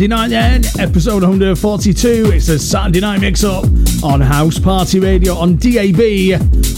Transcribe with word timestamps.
Saturday 0.00 0.16
night 0.16 0.28
then, 0.28 0.62
episode 0.78 1.22
142. 1.22 2.30
It's 2.32 2.48
a 2.48 2.58
Saturday 2.58 3.00
night 3.00 3.20
mix 3.20 3.44
up 3.44 3.66
on 4.02 4.22
House 4.22 4.58
Party 4.58 4.98
Radio 4.98 5.34
on 5.34 5.56
DAB, 5.56 6.00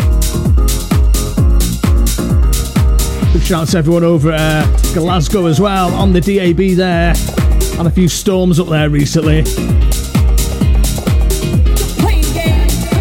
Big 3.34 3.42
shout 3.42 3.64
out 3.64 3.68
to 3.68 3.78
everyone 3.78 4.06
over 4.06 4.32
at 4.32 4.66
Glasgow 4.94 5.48
as 5.48 5.60
well 5.60 5.94
on 5.96 6.14
the 6.14 6.22
DAB 6.22 6.78
there. 6.78 7.14
Had 7.78 7.86
a 7.86 7.92
few 7.92 8.10
storms 8.10 8.60
up 8.60 8.68
there 8.68 8.90
recently. 8.90 9.44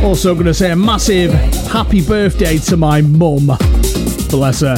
Also, 0.05 0.35
going 0.35 0.47
to 0.47 0.55
say 0.55 0.71
a 0.71 0.77
massive 0.77 1.33
happy 1.69 2.07
birthday 2.07 2.59
to 2.59 2.77
my 2.77 3.01
mum. 3.01 3.47
Bless 4.29 4.61
her. 4.61 4.77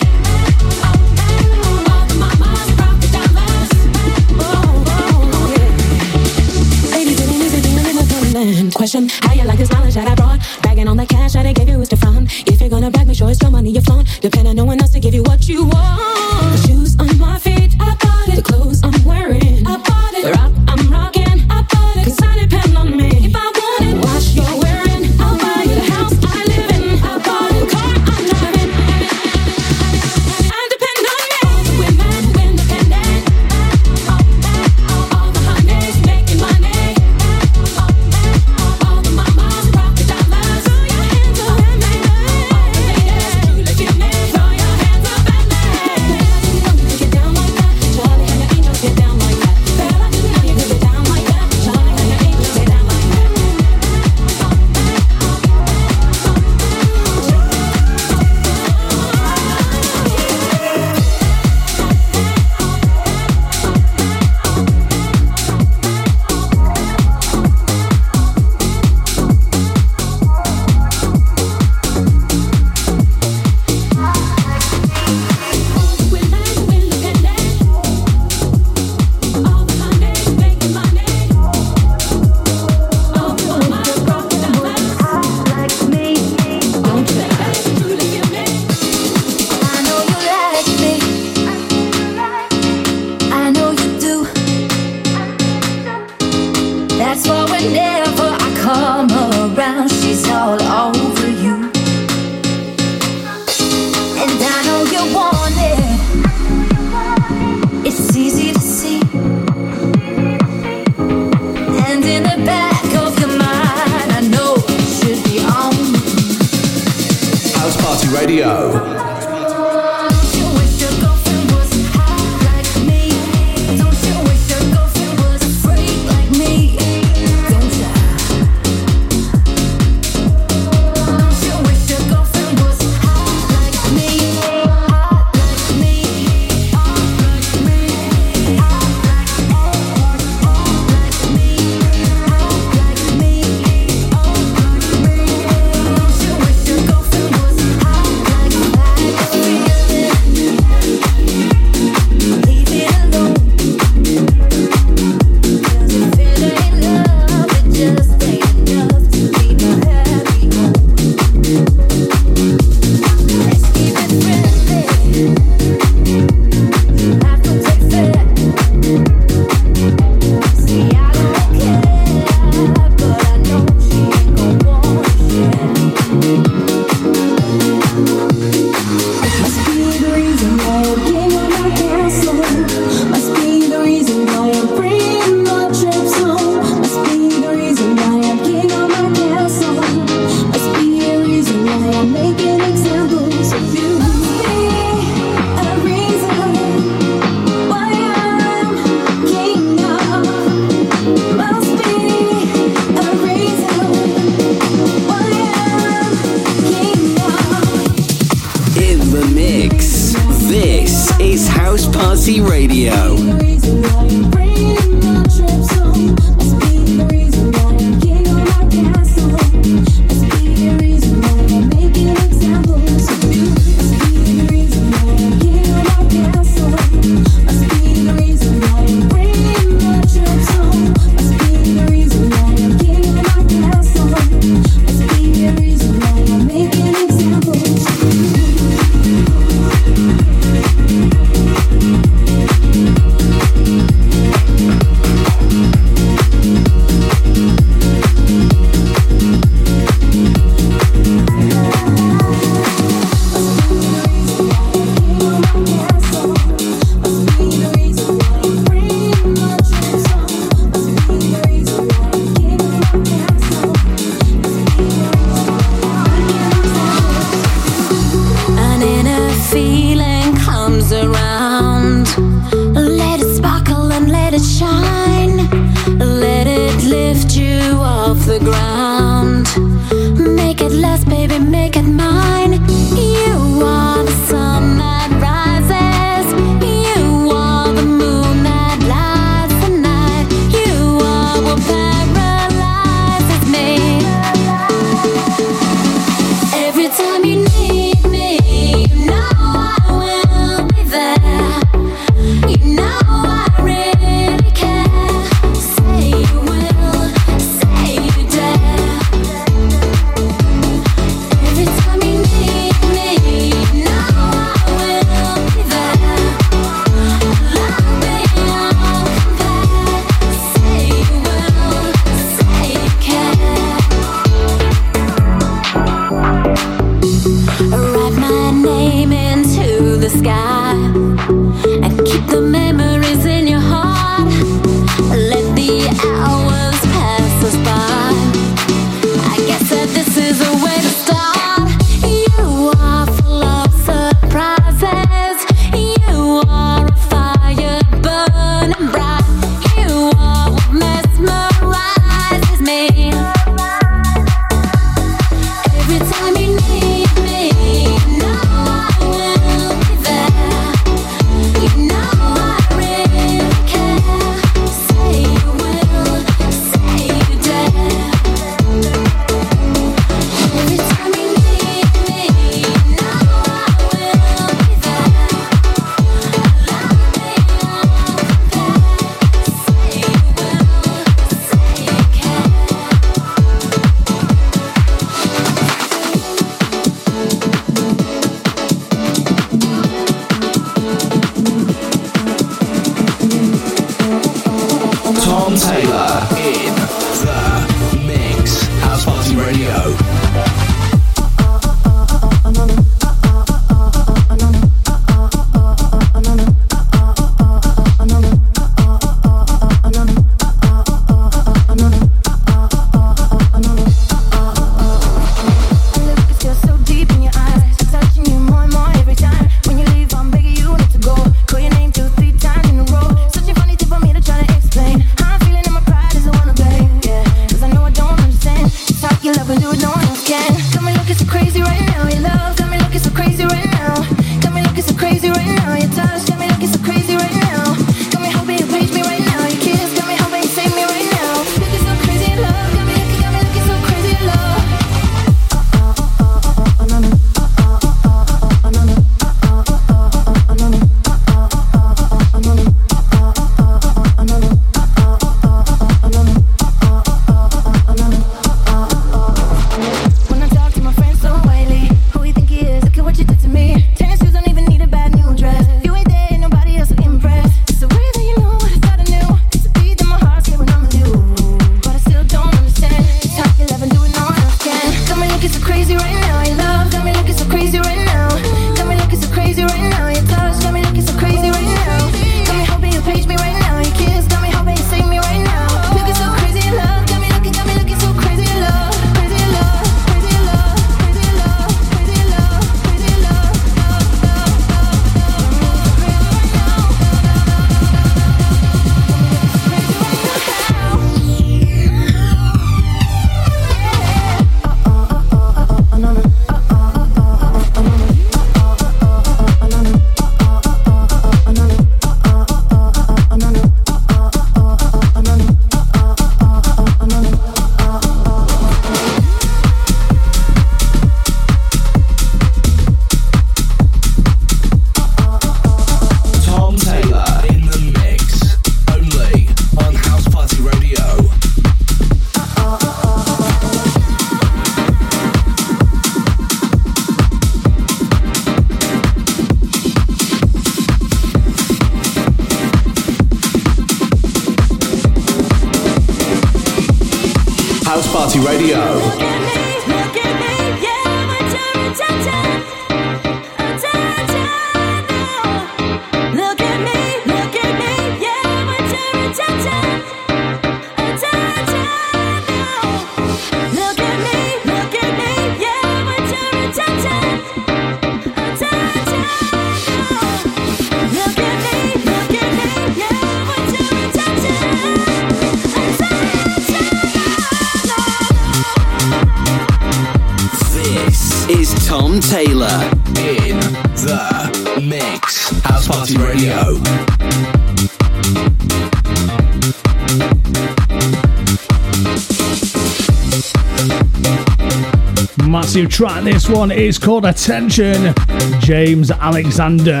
Track, 595.98 596.22
this 596.22 596.48
one 596.48 596.70
is 596.70 596.96
called 596.96 597.24
Attention, 597.24 598.14
James 598.60 599.10
Alexander. 599.10 600.00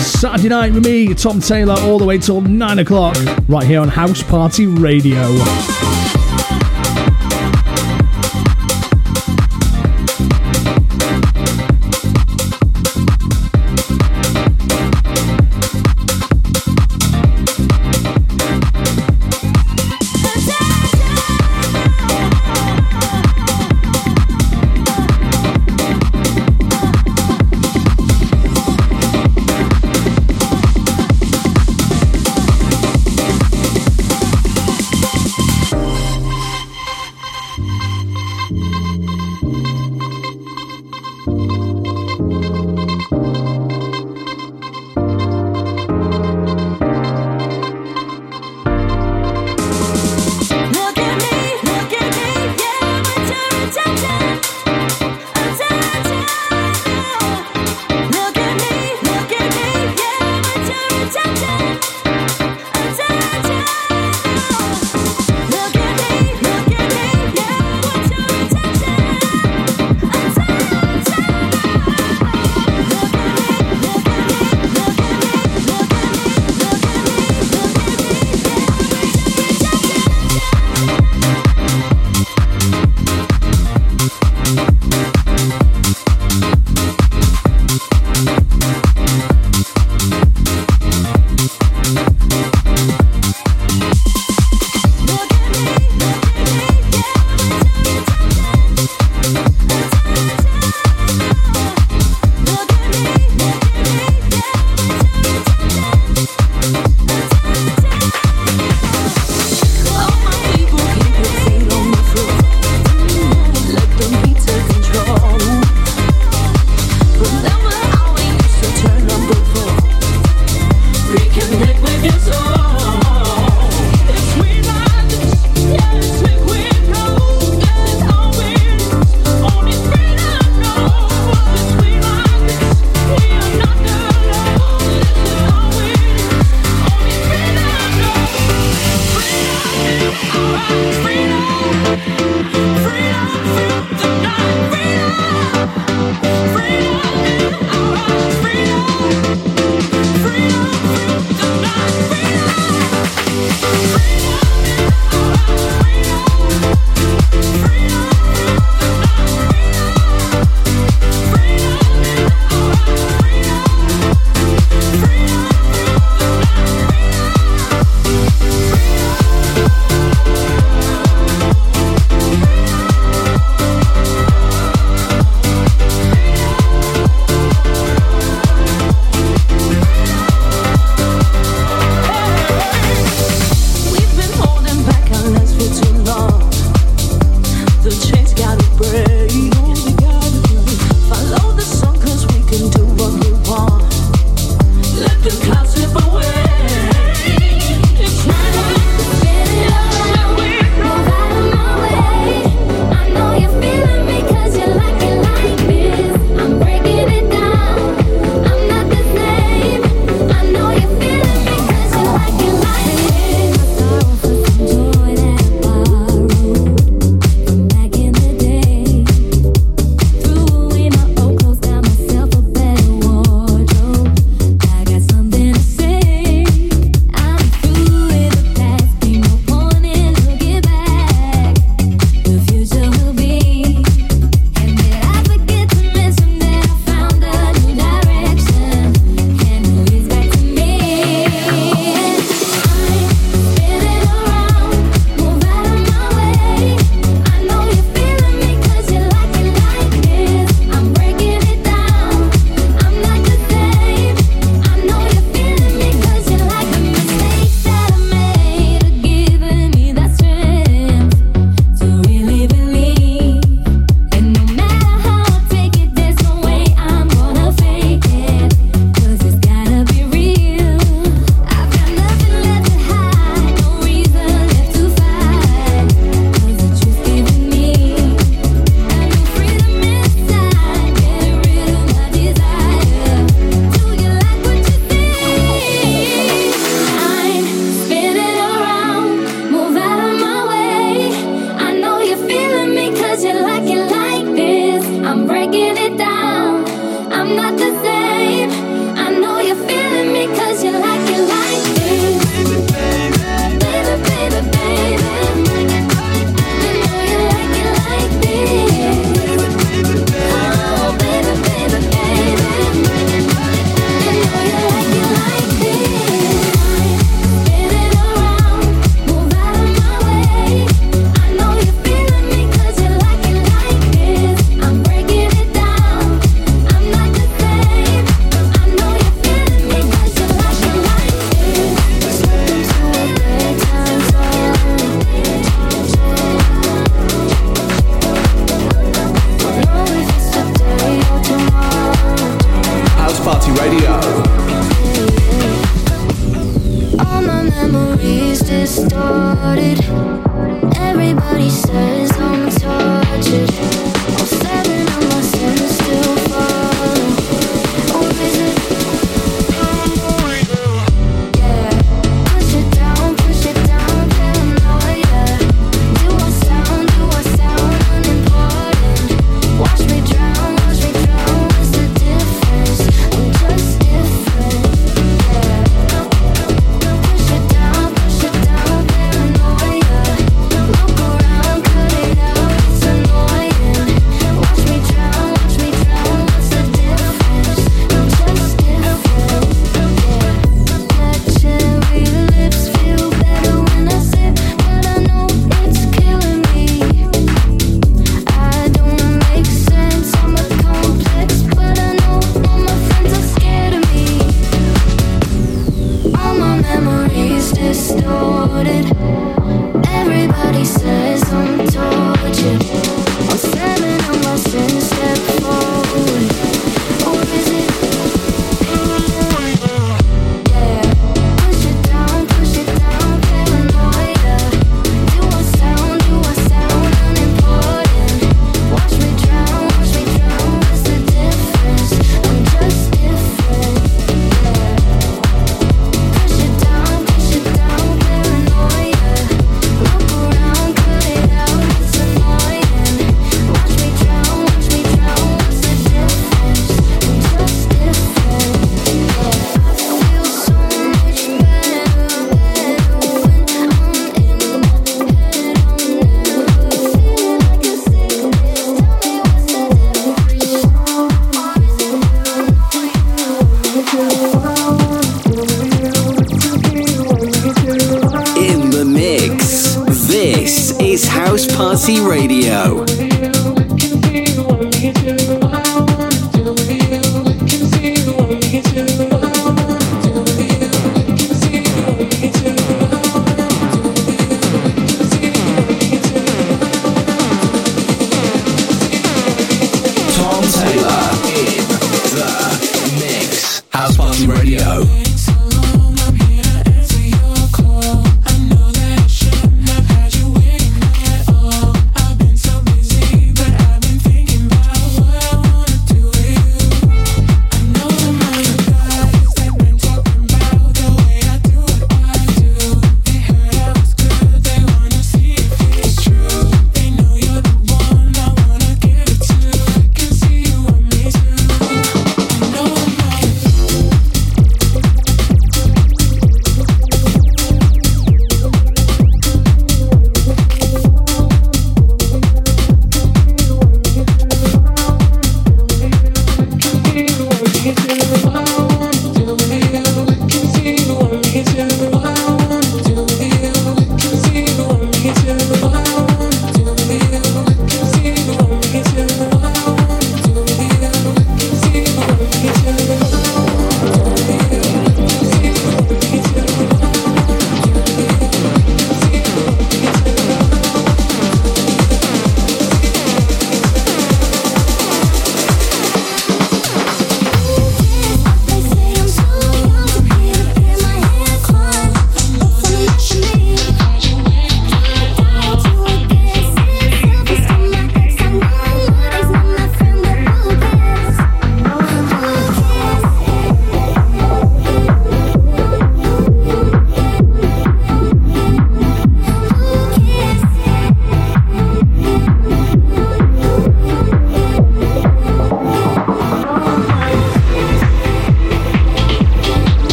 Saturday 0.00 0.48
night 0.48 0.72
with 0.72 0.84
me, 0.84 1.14
Tom 1.14 1.38
Taylor, 1.38 1.76
all 1.82 1.96
the 2.00 2.04
way 2.04 2.18
till 2.18 2.40
9 2.40 2.80
o'clock, 2.80 3.16
right 3.46 3.64
here 3.64 3.80
on 3.80 3.86
House 3.86 4.24
Party 4.24 4.66
Radio. 4.66 5.22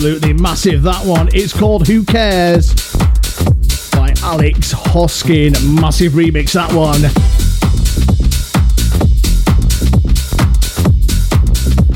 Massive 0.00 0.82
that 0.82 1.04
one. 1.04 1.28
It's 1.32 1.52
called 1.52 1.86
Who 1.86 2.04
Cares 2.04 2.72
by 3.92 4.14
Alex 4.22 4.72
Hoskin. 4.72 5.52
Massive 5.80 6.12
remix 6.12 6.52
that 6.52 6.72
one. 6.72 7.02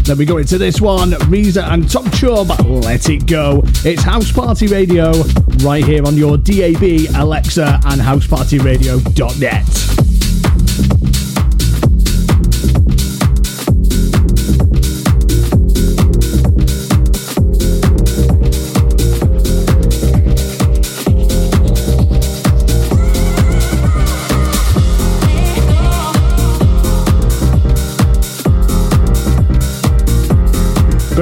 Then 0.04 0.18
we 0.18 0.24
go 0.24 0.38
into 0.38 0.58
this 0.58 0.80
one, 0.80 1.14
Reza 1.28 1.64
and 1.66 1.88
Top 1.88 2.12
Chub, 2.12 2.48
Let 2.66 3.08
It 3.08 3.26
Go. 3.26 3.62
It's 3.84 4.02
House 4.02 4.32
Party 4.32 4.66
Radio 4.66 5.12
right 5.62 5.84
here 5.84 6.04
on 6.04 6.16
your 6.16 6.36
DAB, 6.36 6.82
Alexa, 7.14 7.80
and 7.84 8.00
housepartyradio.net. 8.00 9.71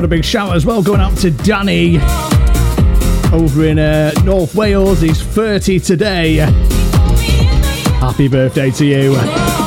got 0.01 0.07
a 0.07 0.09
big 0.09 0.25
shout 0.25 0.57
as 0.57 0.65
well 0.65 0.83
going 0.83 0.99
out 0.99 1.15
to 1.15 1.31
Danny 1.31 1.99
over 3.35 3.67
in 3.67 3.79
uh, 3.79 4.11
North 4.25 4.55
Wales. 4.55 5.03
He's 5.03 5.21
30 5.21 5.79
today. 5.79 6.37
Happy 8.01 8.27
birthday 8.27 8.71
to 8.71 8.87
you. 8.87 9.60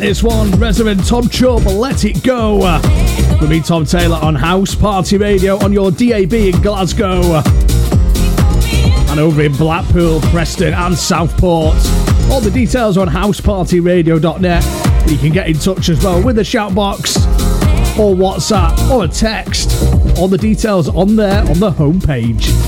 Like 0.00 0.08
this 0.08 0.22
one. 0.22 0.50
Resident 0.52 1.06
Tom 1.06 1.28
Chubb, 1.28 1.66
Let 1.66 2.04
It 2.04 2.22
Go. 2.22 2.56
With 3.40 3.50
me, 3.50 3.60
Tom 3.60 3.84
Taylor, 3.84 4.16
on 4.16 4.34
House 4.34 4.74
Party 4.74 5.18
Radio 5.18 5.62
on 5.62 5.72
your 5.72 5.90
DAB 5.90 6.32
in 6.32 6.60
Glasgow. 6.62 7.42
And 9.10 9.20
over 9.20 9.42
in 9.42 9.54
Blackpool, 9.56 10.20
Preston, 10.22 10.72
and 10.72 10.96
Southport. 10.96 11.74
All 12.30 12.40
the 12.40 12.50
details 12.52 12.96
on 12.96 13.08
housepartyradio.net. 13.08 15.10
You 15.10 15.18
can 15.18 15.32
get 15.32 15.48
in 15.48 15.58
touch 15.58 15.88
as 15.88 16.02
well 16.02 16.22
with 16.22 16.38
a 16.38 16.44
shout 16.44 16.74
box 16.74 17.16
or 17.98 18.14
WhatsApp 18.14 18.90
or 18.90 19.04
a 19.04 19.08
text. 19.08 19.70
All 20.18 20.28
the 20.28 20.38
details 20.38 20.88
on 20.88 21.16
there 21.16 21.40
on 21.40 21.58
the 21.58 21.70
homepage. 21.70 22.59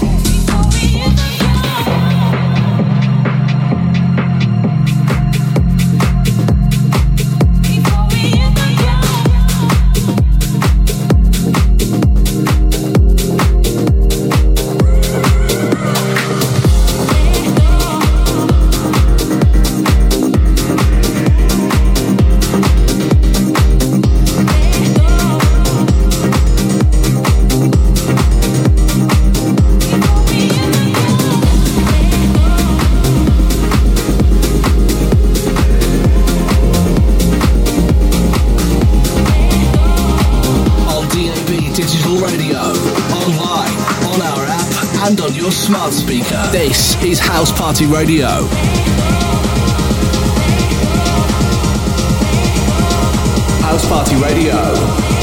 House 47.42 47.50
Party 47.58 47.86
Radio. 47.86 48.28
House 53.60 53.88
Party 53.88 54.14
Radio. 54.14 55.21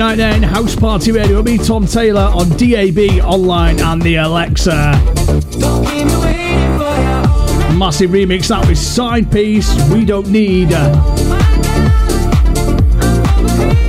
Night 0.00 0.16
then, 0.16 0.42
House 0.42 0.74
Party 0.74 1.12
Radio. 1.12 1.42
Me, 1.42 1.58
Tom 1.58 1.84
Taylor, 1.84 2.22
on 2.22 2.48
DAB, 2.56 3.22
online, 3.22 3.78
and 3.80 4.00
the 4.00 4.14
Alexa. 4.14 4.92
Massive 7.76 8.08
remix 8.08 8.48
that 8.48 8.66
was 8.66 8.78
Sidepiece. 8.78 9.92
We 9.92 10.06
don't 10.06 10.28
need. 10.28 10.70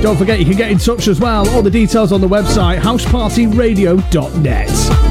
Don't 0.02 0.18
forget, 0.18 0.38
you 0.38 0.44
can 0.44 0.56
get 0.56 0.70
in 0.70 0.76
touch 0.76 1.08
as 1.08 1.18
well. 1.18 1.48
All 1.48 1.62
the 1.62 1.70
details 1.70 2.12
on 2.12 2.20
the 2.20 2.28
website, 2.28 2.80
housepartyradio.net. 2.80 5.01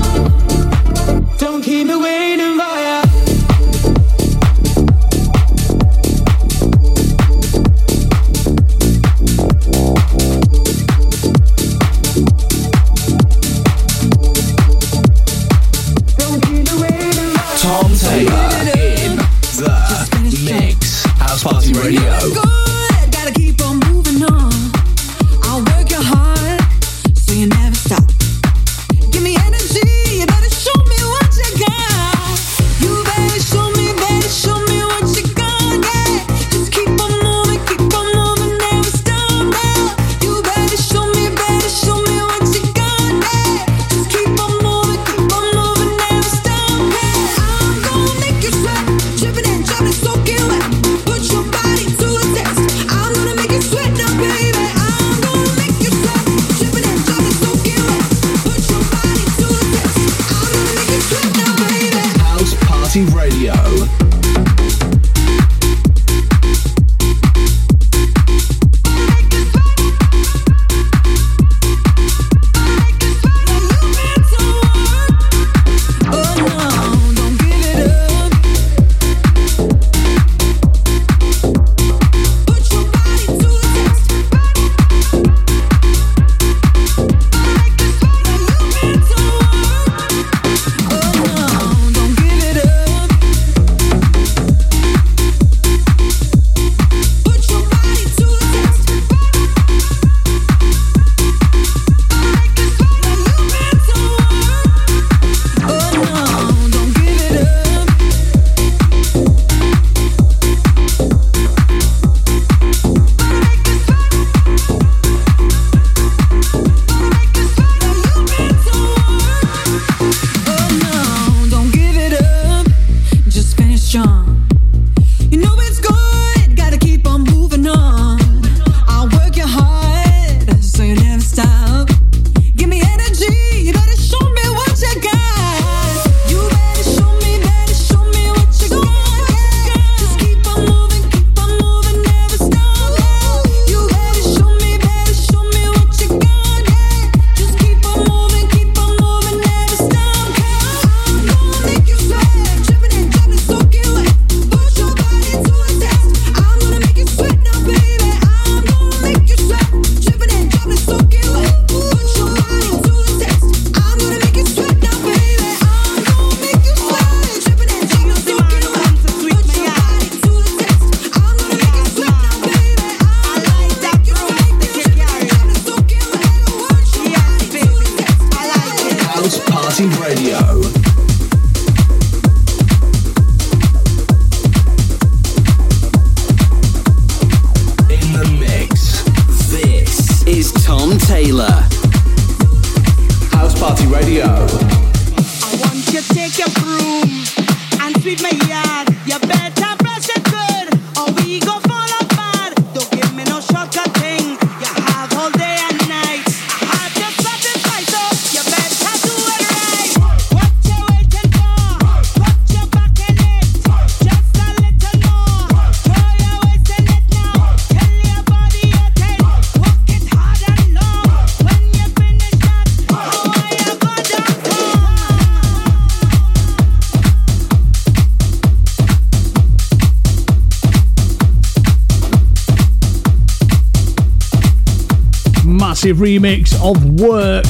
remix 236.02 236.54
of 236.64 237.00
Work. 237.00 237.46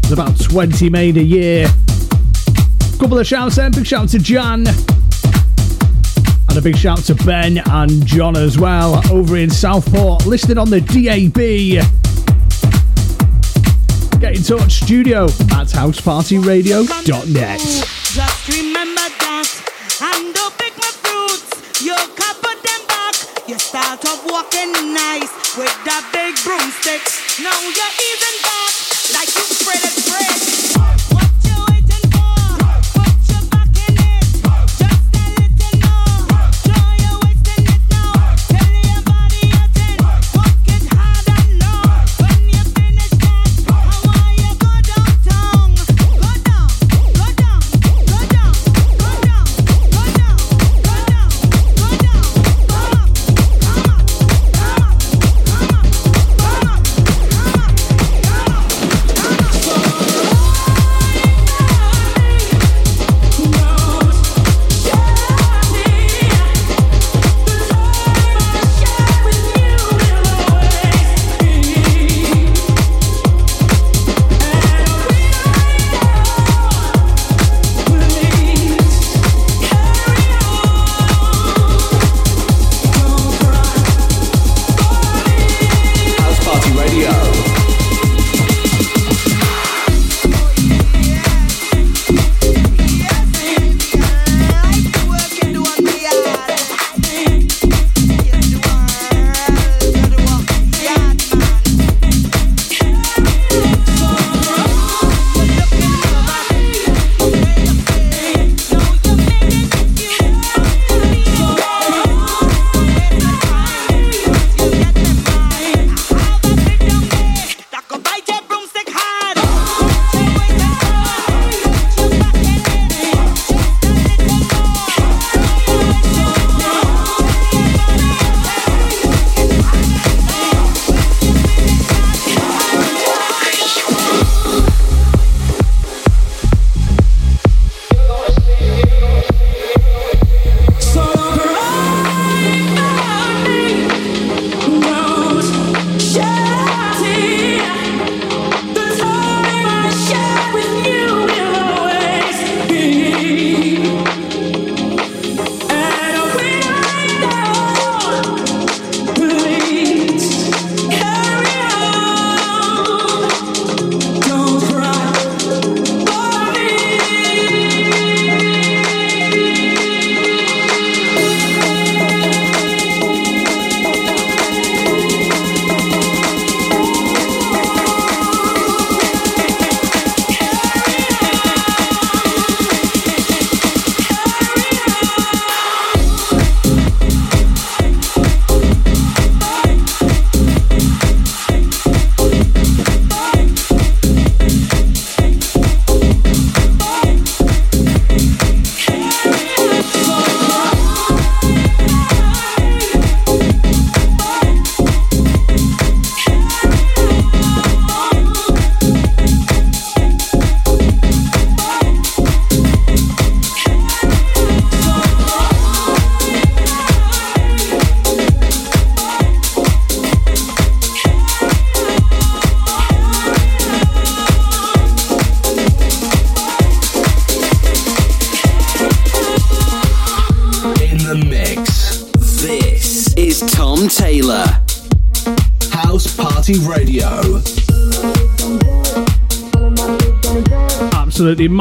There's 0.00 0.12
about 0.12 0.40
20 0.40 0.88
made 0.88 1.18
a 1.18 1.22
year. 1.22 1.66
Couple 2.98 3.18
of 3.18 3.26
shouts 3.26 3.56
then. 3.56 3.72
Big 3.72 3.86
shout 3.86 4.08
to 4.08 4.18
Jan. 4.18 4.66
And 6.48 6.56
a 6.56 6.62
big 6.62 6.78
shout 6.78 7.00
to 7.00 7.14
Ben 7.14 7.58
and 7.58 8.06
John 8.06 8.38
as 8.38 8.58
well 8.58 9.02
over 9.12 9.36
in 9.36 9.50
Southport, 9.50 10.24
listed 10.24 10.56
on 10.56 10.70
the 10.70 10.80
DAB. 10.80 11.36
Get 14.18 14.34
in 14.34 14.42
touch, 14.42 14.80
studio 14.80 15.24
at 15.24 15.68
housepartyradio.net. 15.68 17.87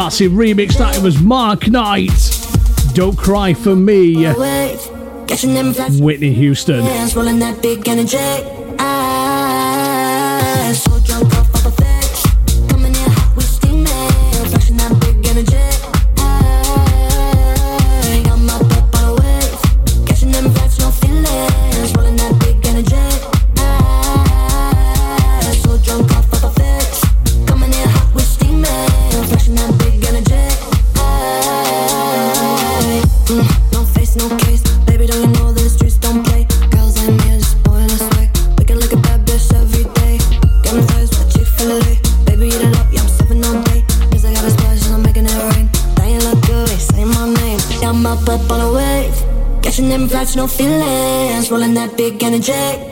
massive 0.07 0.31
remix. 0.31 0.77
That 0.77 0.95
it 0.95 1.03
was 1.03 1.21
Mark 1.21 1.67
Knight. 1.67 2.09
Don't 2.93 3.17
cry 3.17 3.53
for 3.53 3.75
me. 3.75 4.25
Whitney 5.99 6.31
Houston. 6.31 6.85
Big 52.11 52.23
energy. 52.23 52.86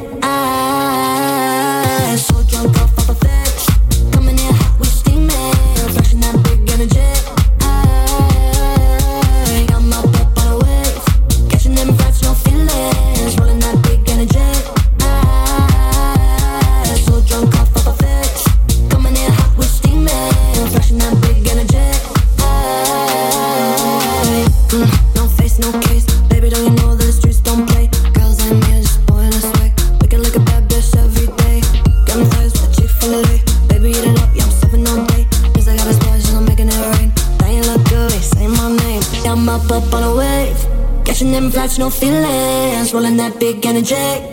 magic. 43.86 44.25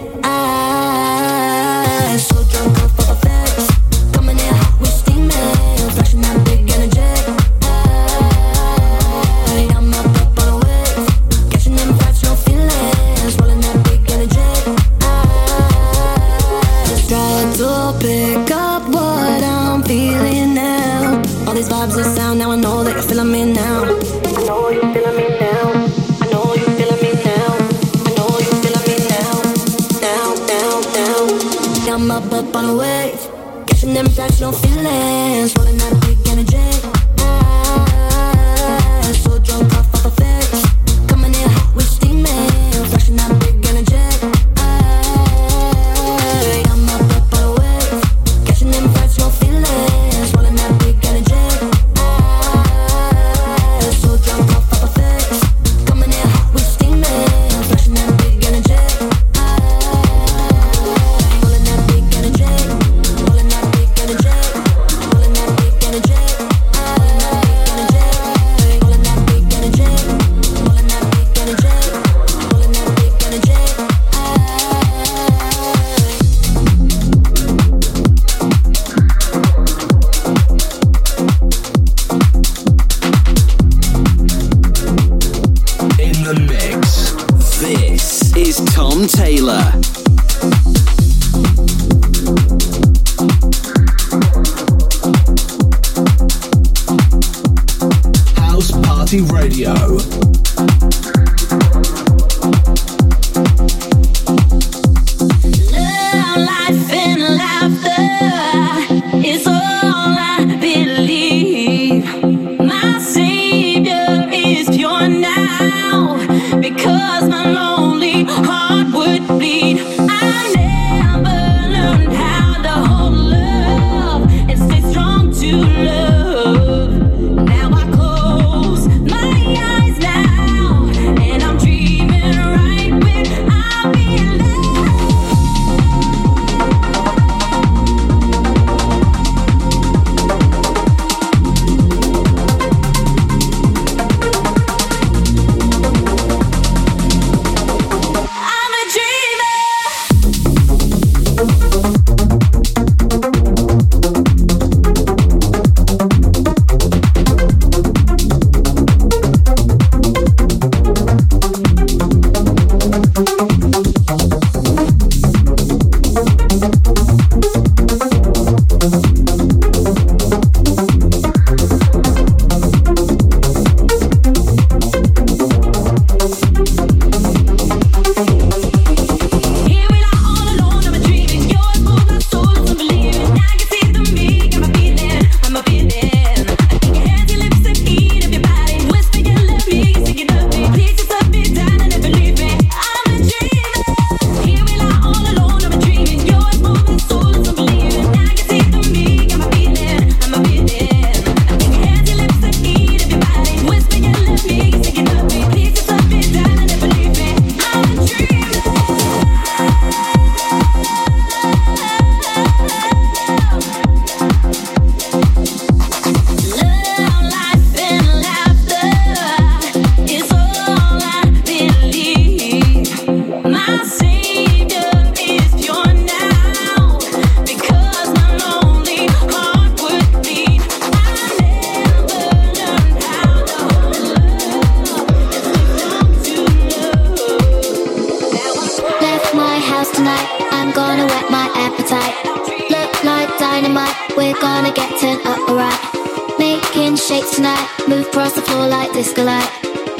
in 246.92 246.96
shakes 246.98 247.36
tonight. 247.36 247.66
Move 247.88 248.06
across 248.06 248.34
the 248.34 248.42
floor 248.42 248.66
like 248.68 248.92
disco 248.92 249.24
light. 249.24 249.50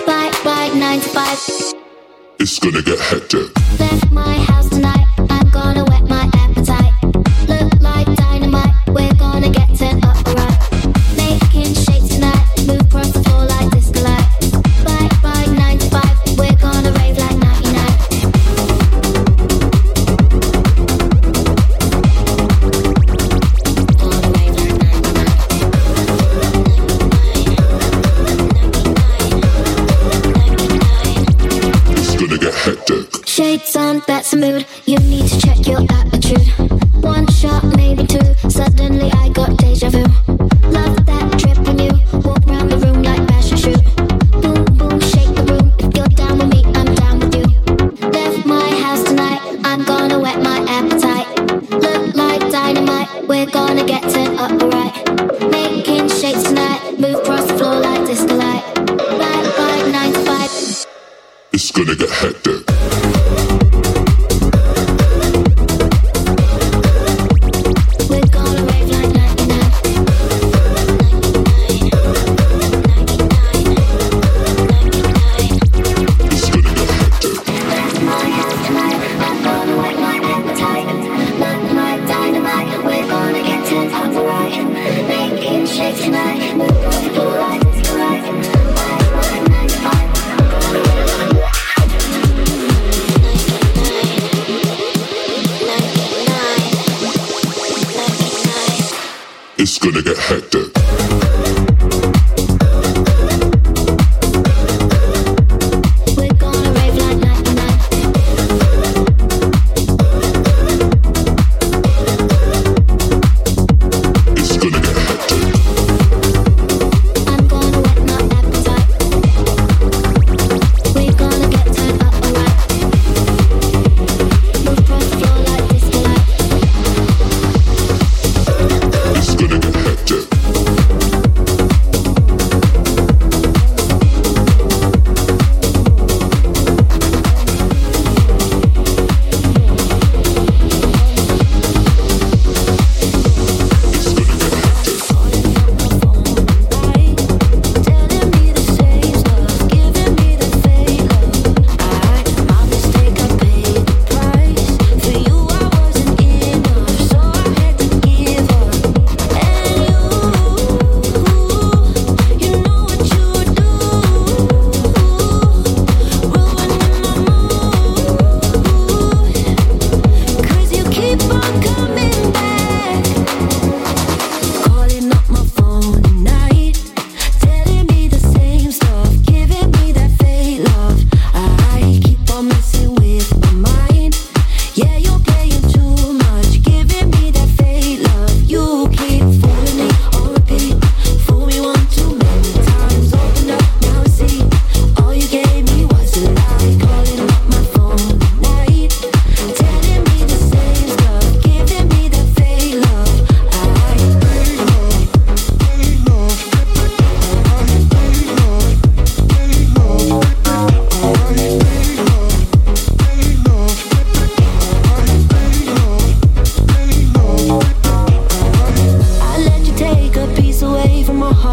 Bye 0.07 0.30
bye, 0.45 0.70
nine 0.74 1.01
to 1.01 1.09
five. 1.09 1.38
It's 2.38 2.59
gonna 2.59 2.82
get 2.82 2.99
hectic. 2.99 3.49
Left 3.80 4.11
my 4.11 4.51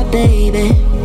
baby. 0.03 0.98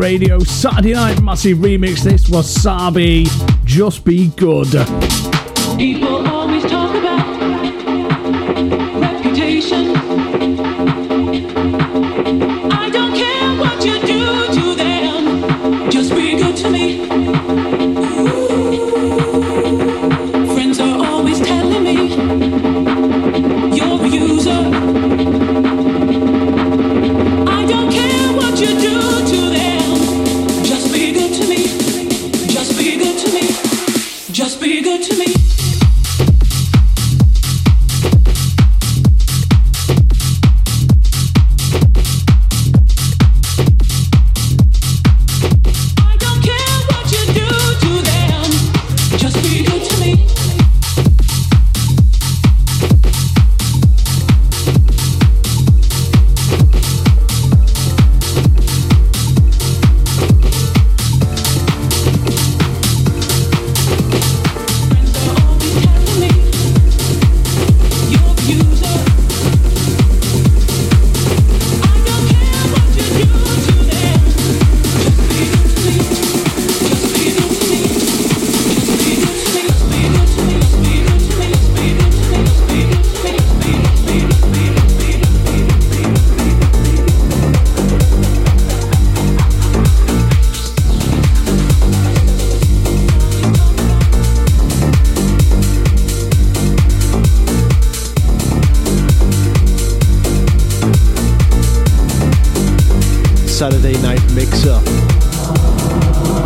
Radio 0.00 0.38
Saturday 0.38 0.94
Night 0.94 1.20
Massive 1.20 1.58
Remix. 1.58 2.02
This 2.02 2.26
was 2.30 2.48
Sabi. 2.48 3.26
Just 3.66 4.02
be 4.02 4.28
good. 4.28 5.29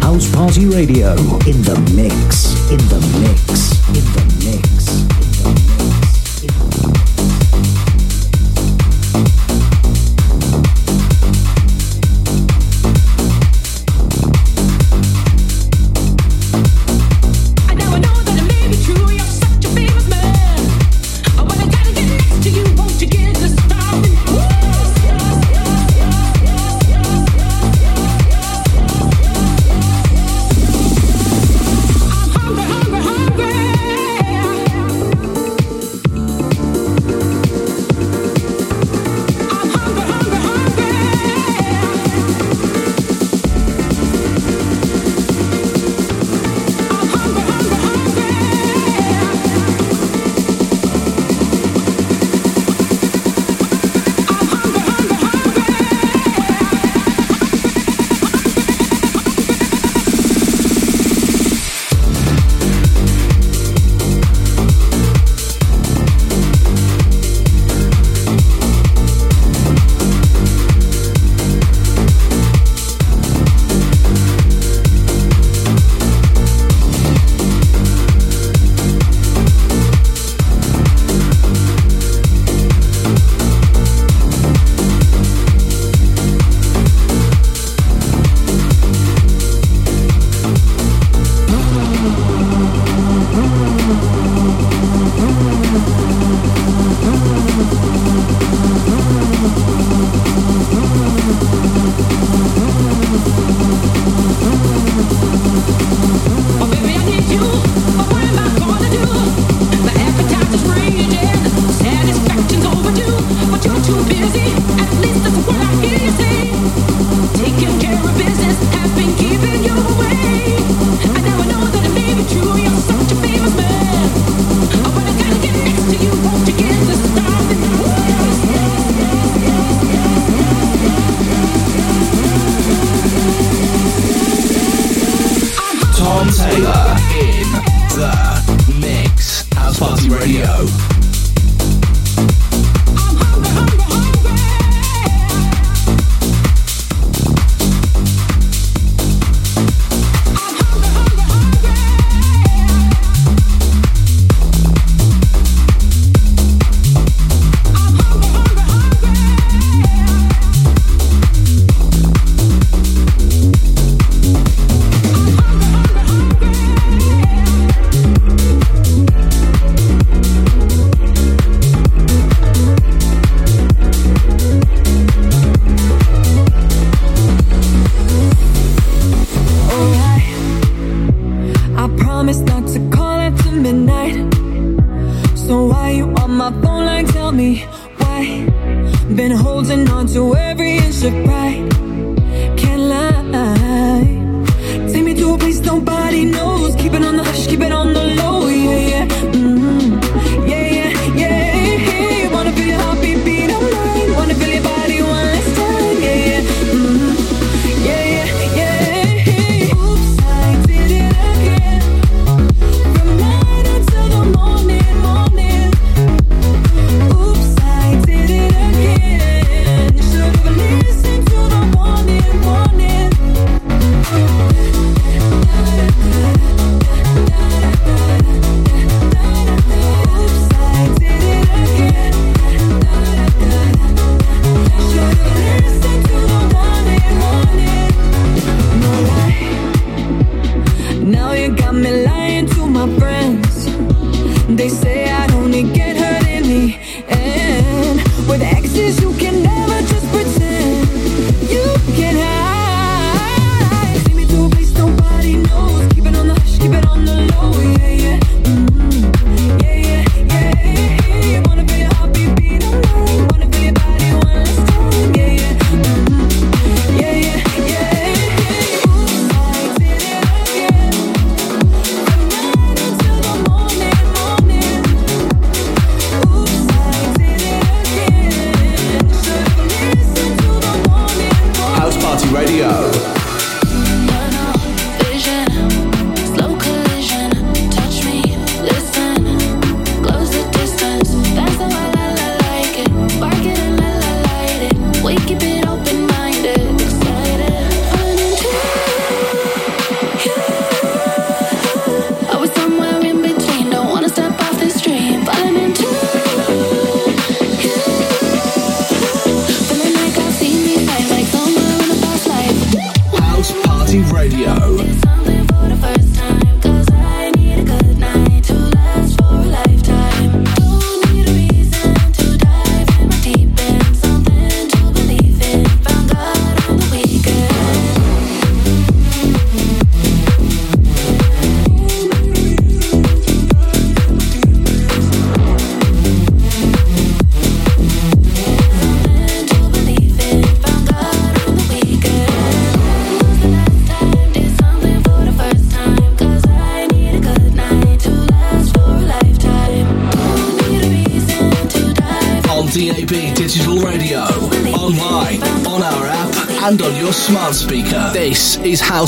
House 0.03 0.31
Party 0.33 0.67
Radio. 0.67 1.13
In 1.47 1.61
the 1.63 1.77
mix, 1.95 2.55
in 2.71 2.79
the 2.89 3.01
mix. 3.21 3.74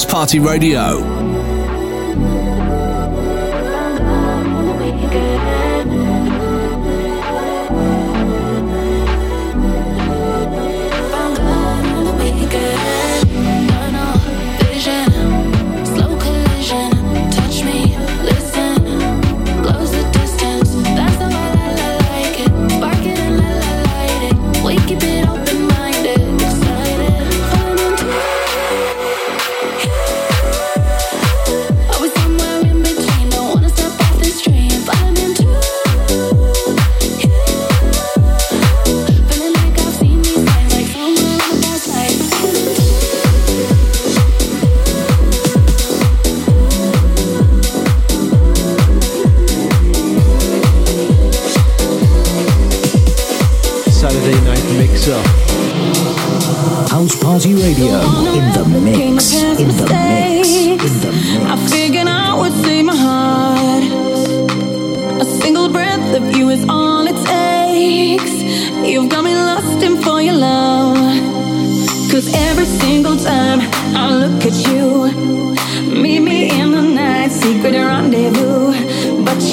Party 0.09 0.39
Radio. 0.39 1.16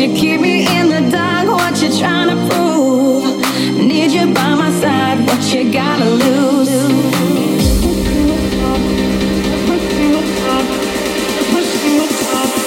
you 0.04 0.16
keep 0.16 0.42
me 0.42 0.68
in 0.78 0.90
the 0.90 1.10
dark? 1.12 1.48
What 1.48 1.82
you 1.82 1.98
trying 1.98 2.28
to 2.28 2.36
prove? 2.50 3.24
Need 3.78 4.12
you 4.12 4.34
by 4.34 4.54
my 4.56 4.70
side? 4.82 5.26
What 5.26 5.42
you 5.54 5.72
gotta 5.72 6.10
lose? 6.10 6.70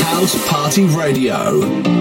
House 0.03 0.49
Party 0.49 0.85
Radio. 0.85 1.97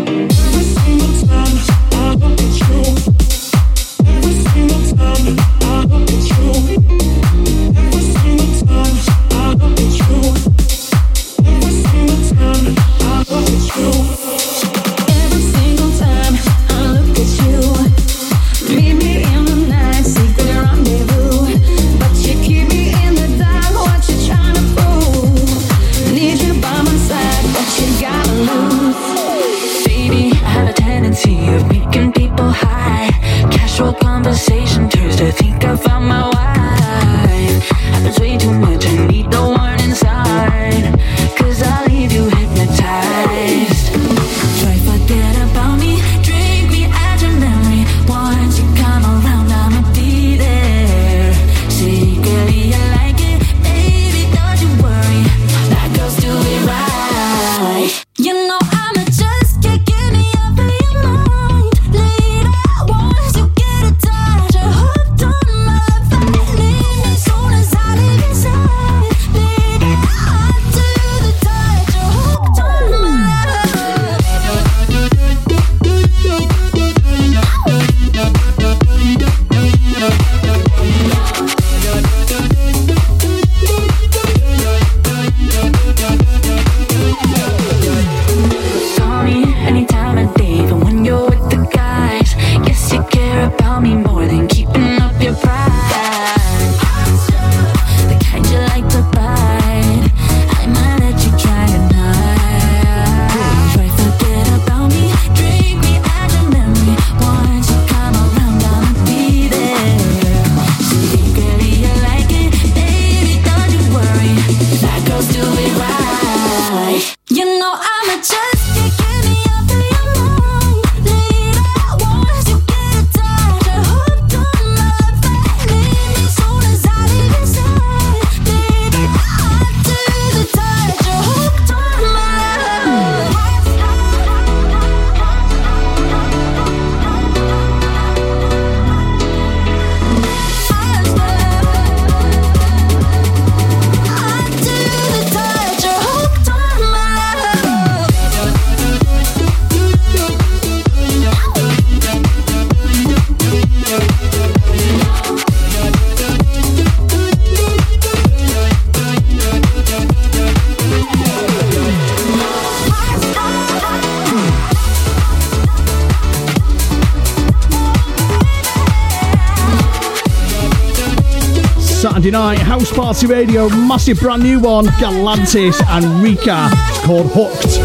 Party 173.06 173.28
Radio, 173.28 173.70
massive 173.70 174.20
brand 174.20 174.42
new 174.42 174.60
one, 174.60 174.88
Galantis 174.98 175.80
and 175.90 176.24
Rika, 176.24 176.72
called 177.04 177.28
Hooked. 177.36 177.78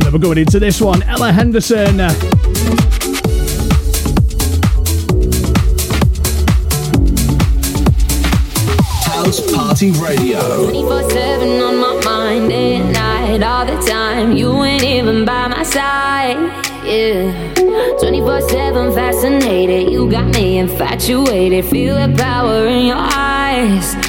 Then 0.00 0.12
we're 0.12 0.20
going 0.20 0.38
into 0.38 0.60
this 0.60 0.80
one, 0.80 1.02
Ella 1.02 1.32
Henderson. 1.32 1.98
House 9.02 9.52
Party 9.52 9.90
Radio. 9.90 10.70
24-7 10.70 11.68
on 11.68 11.76
my 11.80 12.04
mind, 12.04 12.50
day 12.50 12.76
and 12.76 12.92
night, 12.92 13.42
all 13.42 13.66
the 13.66 13.84
time. 13.84 14.30
You 14.36 14.62
ain't 14.62 14.84
even 14.84 15.24
by 15.24 15.48
my 15.48 15.64
side, 15.64 16.36
yeah. 16.86 17.55
24 18.06 18.40
7 18.42 18.92
fascinated. 18.92 19.92
You 19.92 20.08
got 20.08 20.32
me 20.32 20.58
infatuated. 20.58 21.64
Feel 21.64 21.96
the 21.96 22.16
power 22.16 22.68
in 22.68 22.86
your 22.86 22.96
eyes. 22.96 24.05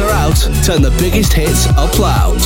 are 0.00 0.10
out, 0.10 0.36
turn 0.64 0.82
the 0.82 0.94
biggest 0.98 1.32
hits 1.32 1.66
up 1.76 1.98
loud. 1.98 2.40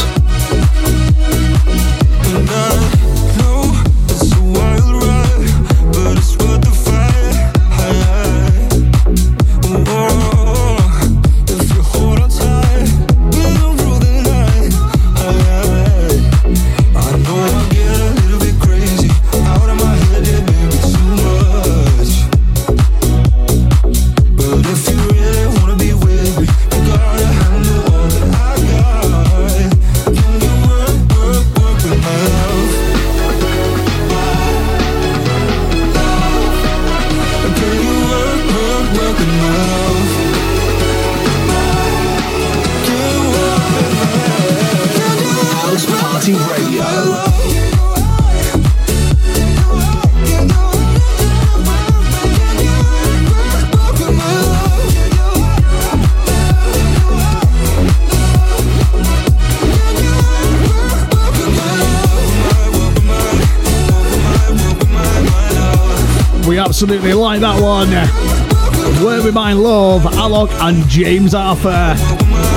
absolutely 66.74 67.12
like 67.12 67.38
that 67.38 67.62
one. 67.62 67.88
Where 69.06 69.22
We 69.22 69.30
Mind 69.30 69.62
Love, 69.62 70.02
Alok 70.02 70.50
and 70.60 70.84
James 70.88 71.32
Arthur. 71.32 71.94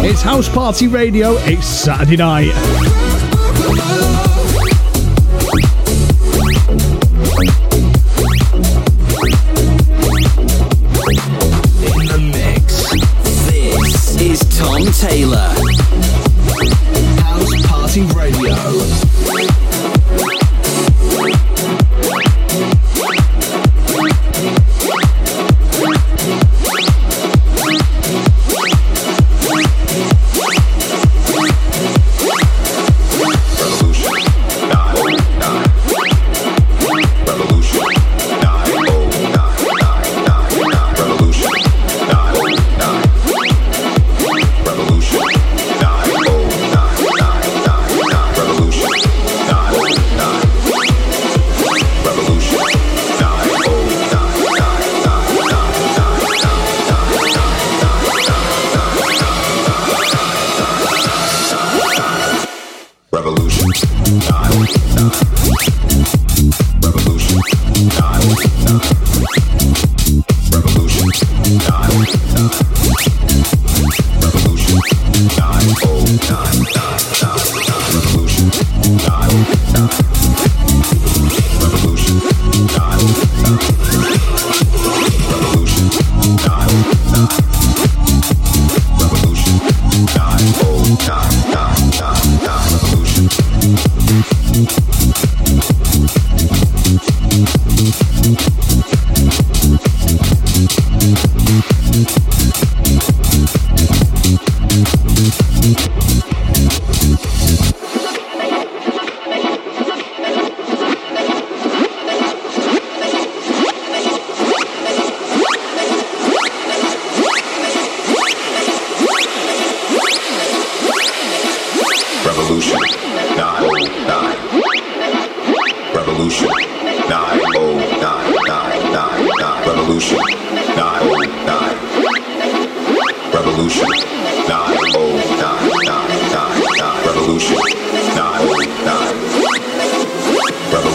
It's 0.03 0.23
House 0.23 0.49
Party 0.49 0.87
Radio, 0.87 1.33
it's 1.41 1.67
Saturday 1.67 2.15
night. 2.15 3.26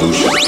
revolution. 0.03 0.42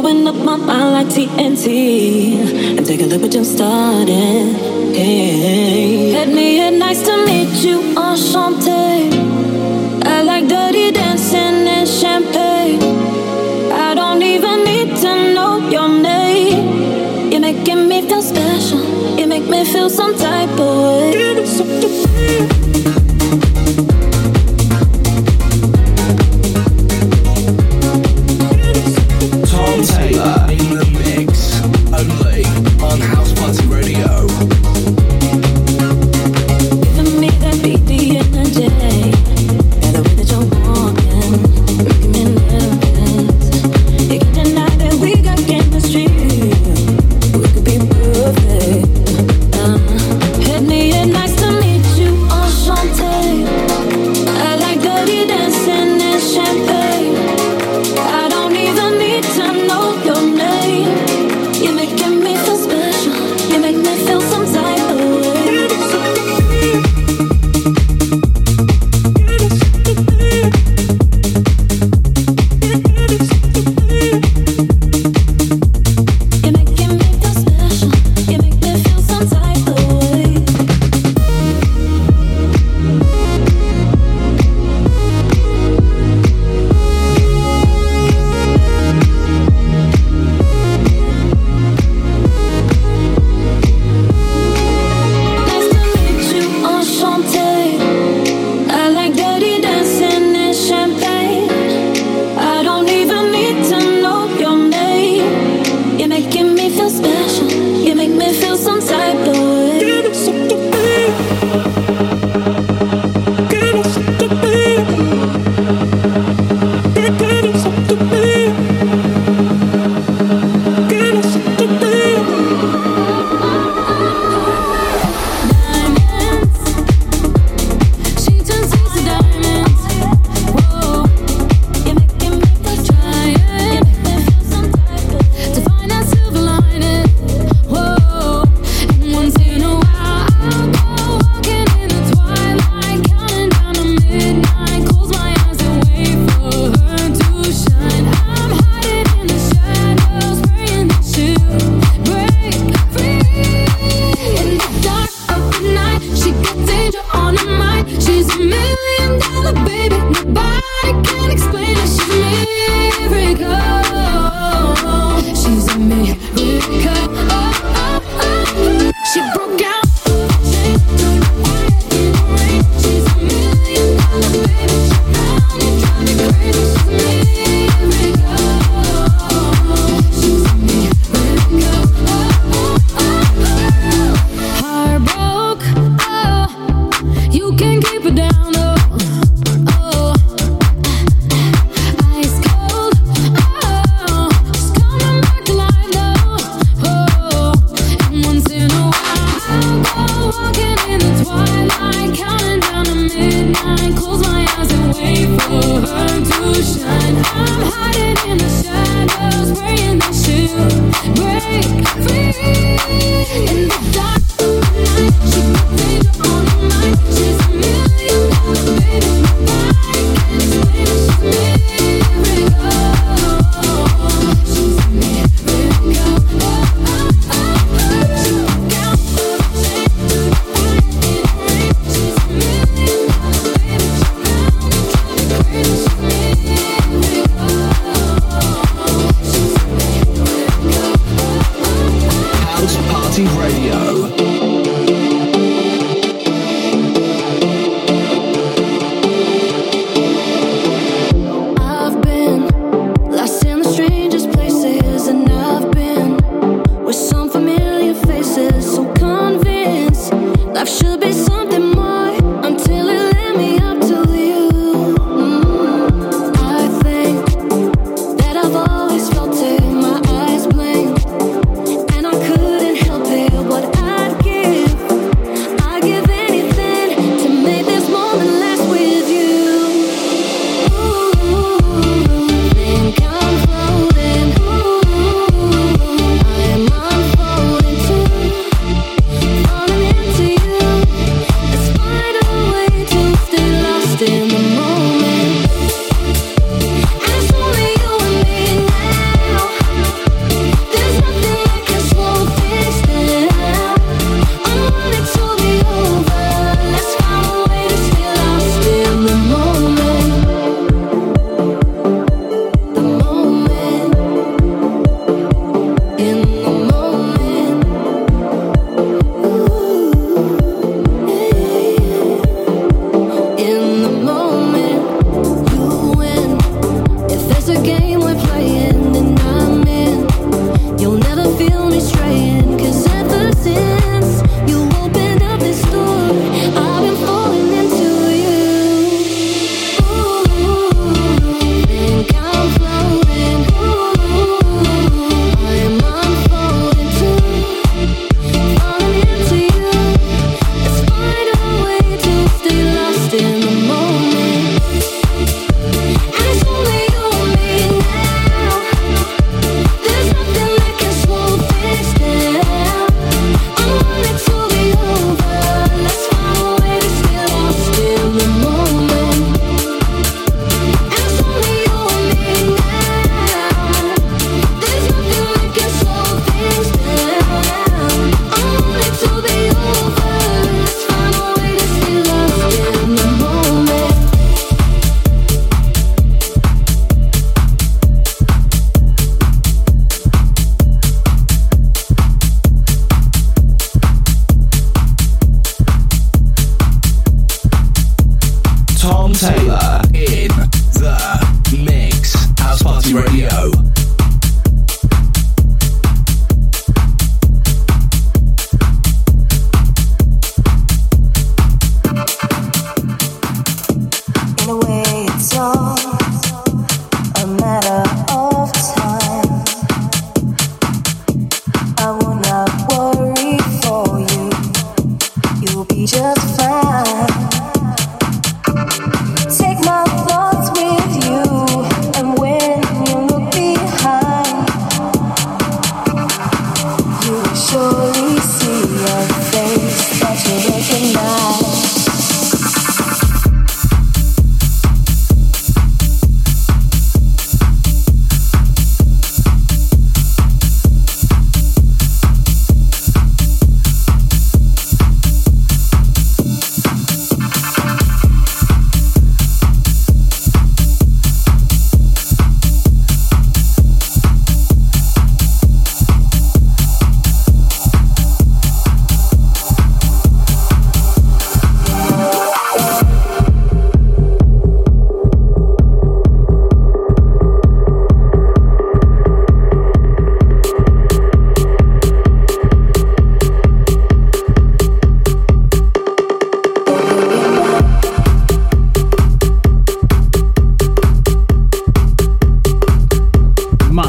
blowing 0.00 0.26
up 0.28 0.36
my 0.36 0.56
mind 0.56 0.92
like 0.92 1.06
TNT. 1.08 2.76
And 2.76 2.86
take 2.86 3.00
a 3.00 3.06
look 3.06 3.22
at 3.22 3.34
I'm 3.34 3.44
starting. 3.44 4.54
Hey. 4.94 6.12
let 6.12 6.28
me 6.28 6.60
and 6.60 6.78
nice 6.78 7.02
to 7.02 7.14
meet 7.26 7.64
you, 7.64 7.78
enchanté. 7.94 9.10
I 10.04 10.22
like 10.22 10.48
dirty 10.48 10.92
dancing 10.92 11.66
and 11.76 11.88
champagne. 11.88 12.80
I 13.72 13.94
don't 13.94 14.22
even 14.22 14.64
need 14.64 14.96
to 15.02 15.34
know 15.34 15.68
your 15.68 15.88
name. 15.88 17.30
You're 17.32 17.40
making 17.40 17.88
me 17.88 18.02
feel 18.08 18.22
special. 18.22 18.82
You 19.18 19.26
make 19.26 19.48
me 19.48 19.64
feel 19.64 19.90
some 19.90 20.14
type 20.16 20.50
of 20.58 20.76
way. 20.82 22.57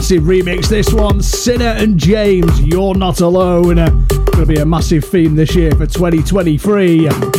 massive 0.09 0.23
remix. 0.23 0.67
This 0.67 0.91
one, 0.91 1.21
Sinner 1.21 1.75
and 1.77 1.95
James, 1.95 2.61
You're 2.61 2.95
Not 2.95 3.21
Alone. 3.21 3.75
Gonna 3.75 4.45
be 4.47 4.55
a 4.55 4.65
massive 4.65 5.05
theme 5.05 5.35
this 5.35 5.53
year 5.53 5.69
for 5.71 5.85
2023. 5.85 7.38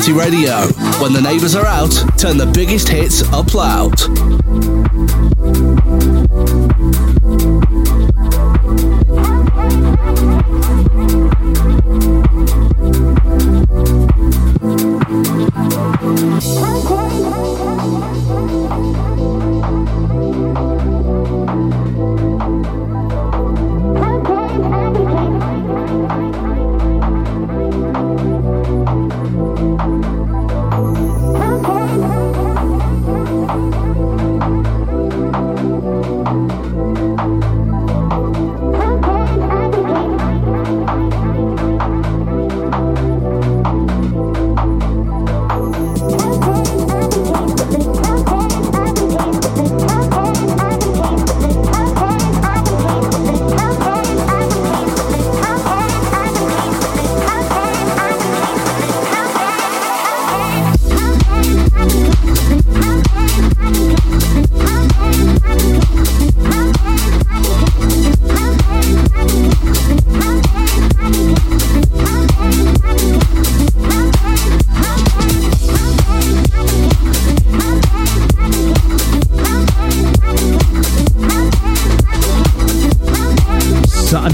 Party 0.00 0.12
Radio. 0.14 0.62
When 1.02 1.12
the 1.12 1.20
neighbours 1.20 1.54
are 1.54 1.66
out, 1.66 1.92
turn 2.16 2.38
the 2.38 2.50
biggest 2.54 2.88
hits 2.88 3.22
up 3.34 3.52
loud. 3.52 4.19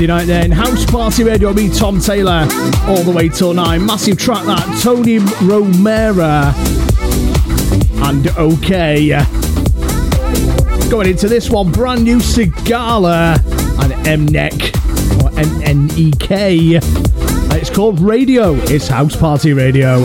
Saturday 0.07 0.27
night 0.27 0.41
then, 0.41 0.53
House 0.53 0.85
Party 0.87 1.25
Radio, 1.25 1.53
me, 1.53 1.69
Tom 1.69 1.99
Taylor, 1.99 2.47
all 2.87 3.03
the 3.03 3.13
way 3.13 3.29
till 3.29 3.53
9. 3.53 3.85
Massive 3.85 4.17
track 4.17 4.45
that, 4.45 4.81
Tony 4.81 5.19
Romera 5.19 6.55
and 8.09 8.29
OK. 8.39 9.09
Going 10.89 11.09
into 11.09 11.29
this 11.29 11.51
one, 11.51 11.73
brand 11.73 12.05
new 12.05 12.19
Sigala 12.19 13.37
uh, 13.37 14.09
and 14.09 14.29
Mnek, 14.29 15.25
or 15.25 15.41
M-N-E-K. 15.41 16.77
Uh, 16.77 16.81
it's 17.57 17.71
called 17.71 17.99
Radio, 17.99 18.55
it's 18.55 18.87
House 18.87 19.17
Party 19.17 19.55
Radio. 19.55 20.03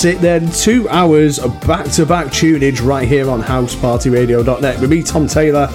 that's 0.00 0.16
it 0.16 0.22
then. 0.22 0.50
Two 0.52 0.88
hours 0.88 1.38
of 1.38 1.60
back 1.66 1.84
to 1.92 2.06
back 2.06 2.28
tunage 2.28 2.82
right 2.82 3.06
here 3.06 3.28
on 3.28 3.42
housepartyradio.net 3.42 4.80
with 4.80 4.88
me, 4.88 5.02
Tom 5.02 5.26
Taylor, 5.26 5.68